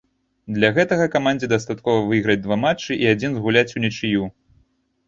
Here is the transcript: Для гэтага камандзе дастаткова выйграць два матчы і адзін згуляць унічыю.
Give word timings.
Для 0.55 0.69
гэтага 0.77 1.05
камандзе 1.17 1.49
дастаткова 1.53 2.01
выйграць 2.09 2.39
два 2.47 2.59
матчы 2.65 2.91
і 3.05 3.13
адзін 3.13 3.31
згуляць 3.39 3.69
унічыю. 3.83 4.23